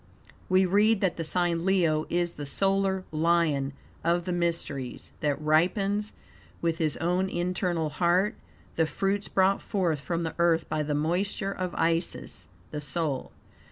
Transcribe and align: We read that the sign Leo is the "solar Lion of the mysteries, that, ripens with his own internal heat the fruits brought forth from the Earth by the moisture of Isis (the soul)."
We 0.49 0.65
read 0.65 0.99
that 1.01 1.17
the 1.17 1.23
sign 1.23 1.63
Leo 1.63 2.07
is 2.09 2.31
the 2.31 2.45
"solar 2.47 3.03
Lion 3.11 3.71
of 4.03 4.25
the 4.25 4.31
mysteries, 4.31 5.11
that, 5.19 5.39
ripens 5.39 6.13
with 6.59 6.79
his 6.79 6.97
own 6.97 7.29
internal 7.29 7.91
heat 7.91 8.33
the 8.77 8.87
fruits 8.87 9.27
brought 9.27 9.61
forth 9.61 9.99
from 10.01 10.23
the 10.23 10.33
Earth 10.39 10.67
by 10.67 10.81
the 10.81 10.95
moisture 10.95 11.51
of 11.51 11.75
Isis 11.75 12.47
(the 12.71 12.81
soul)." 12.81 13.31